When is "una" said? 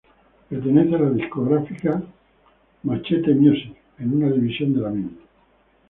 4.15-4.31